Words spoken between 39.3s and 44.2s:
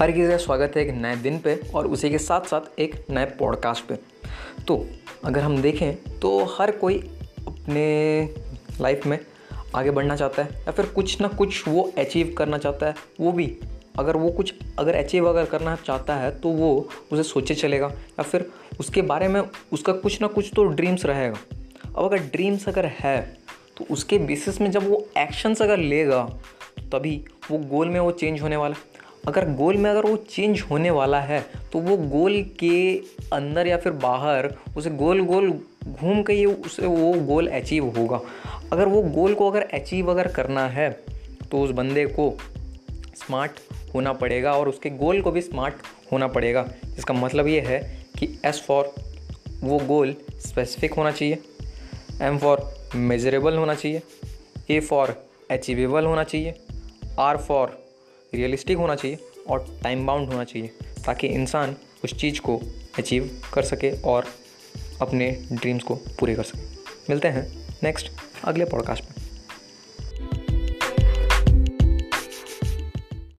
को अगर अचीव अगर करना है तो उस बंदे को स्मार्ट होना